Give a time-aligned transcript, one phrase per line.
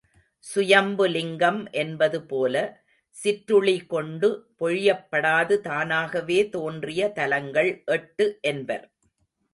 [0.45, 2.55] சுயம்பு லிங்கம் என்பது போல,
[3.15, 4.29] சிற்றுளி கொண்டு
[4.59, 8.85] பொழியப்படாது தானாகவே தோன்றிய தலங்கள் எட்டு என்பர்.